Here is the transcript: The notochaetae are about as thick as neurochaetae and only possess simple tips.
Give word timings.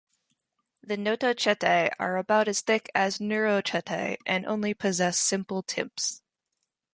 The 0.81 0.95
notochaetae 0.97 1.91
are 1.99 2.17
about 2.17 2.47
as 2.47 2.61
thick 2.61 2.89
as 2.95 3.19
neurochaetae 3.19 4.17
and 4.25 4.47
only 4.47 4.73
possess 4.73 5.19
simple 5.19 5.61
tips. 5.61 6.23